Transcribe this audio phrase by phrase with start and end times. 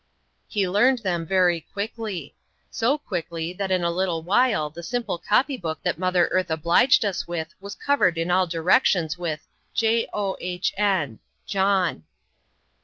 [0.47, 2.33] He learned them very quickly
[2.71, 7.05] so quickly, that in a little while the simple copy book that Mother Earth obliged
[7.05, 9.45] us with was covered in all directions with
[9.75, 12.01] "J O H N John."